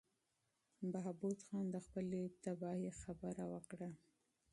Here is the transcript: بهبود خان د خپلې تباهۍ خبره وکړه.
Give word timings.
بهبود 0.91 1.39
خان 1.47 1.65
د 1.73 1.77
خپلې 1.85 2.21
تباهۍ 2.43 2.89
خبره 3.01 3.43
وکړه. 3.53 3.89